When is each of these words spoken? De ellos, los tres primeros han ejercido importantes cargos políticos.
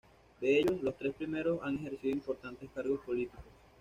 De 0.39 0.57
ellos, 0.59 0.81
los 0.81 0.97
tres 0.97 1.13
primeros 1.13 1.59
han 1.61 1.75
ejercido 1.77 2.11
importantes 2.11 2.71
cargos 2.73 3.01
políticos. 3.05 3.45